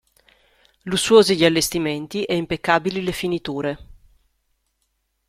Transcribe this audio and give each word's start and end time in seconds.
Lussuosi 0.85 1.35
gli 1.37 1.45
allestimenti 1.45 2.23
e 2.23 2.35
impeccabili 2.35 3.03
le 3.03 3.11
finiture. 3.11 3.87